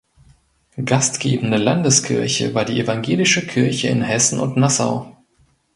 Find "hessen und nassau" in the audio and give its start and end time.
4.01-5.15